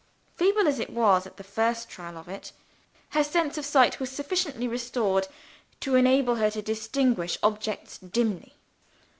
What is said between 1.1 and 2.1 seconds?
at the first